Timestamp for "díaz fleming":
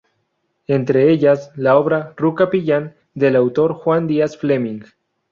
4.07-4.81